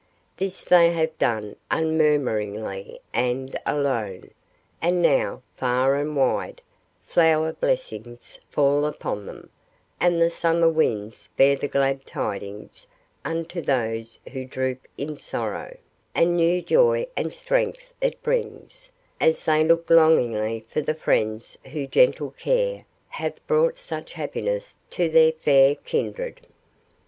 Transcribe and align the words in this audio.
This 0.37 0.65
they 0.65 0.89
have 0.93 1.15
done 1.19 1.55
unmurmuringly 1.69 3.01
and 3.13 3.55
alone; 3.67 4.31
and 4.81 4.99
now, 4.99 5.43
far 5.55 5.93
and 5.93 6.15
wide, 6.17 6.63
flower 7.05 7.53
blessings 7.53 8.39
fall 8.49 8.85
upon 8.87 9.27
them, 9.27 9.51
and 9.99 10.19
the 10.19 10.31
summer 10.31 10.67
winds 10.69 11.27
bear 11.37 11.55
the 11.55 11.67
glad 11.67 12.03
tidings 12.07 12.87
unto 13.23 13.61
those 13.61 14.17
who 14.31 14.43
droop 14.43 14.87
in 14.97 15.17
sorrow, 15.17 15.77
and 16.15 16.35
new 16.35 16.63
joy 16.63 17.05
and 17.15 17.31
strength 17.31 17.93
it 18.01 18.23
brings, 18.23 18.89
as 19.19 19.43
they 19.43 19.63
look 19.63 19.87
longingly 19.87 20.65
for 20.67 20.81
the 20.81 20.95
friends 20.95 21.59
whose 21.65 21.89
gentle 21.89 22.31
care 22.31 22.85
hath 23.07 23.45
brought 23.45 23.77
such 23.77 24.13
happiness 24.13 24.77
to 24.89 25.09
their 25.11 25.31
fair 25.31 25.75
kindred. 25.75 26.47